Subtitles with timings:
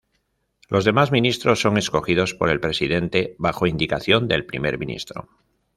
[0.67, 5.29] Los demás ministros son escogidos por el presidente bajo indicación del primer ministro.